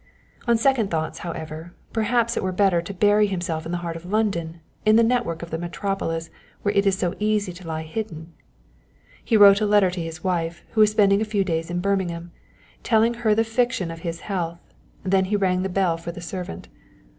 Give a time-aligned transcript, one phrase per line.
[0.47, 4.03] On second thoughts, however, perhaps it were better to bury himself in the heart of
[4.03, 6.31] London, in the network of the metropolis
[6.63, 8.33] where it is so easy to lie hidden.
[9.23, 12.31] He wrote a letter to his wife, who was spending a few days in Birmingham,
[12.81, 14.57] telling her the fiction of his health,
[15.03, 16.67] then he rang the bell for the servant.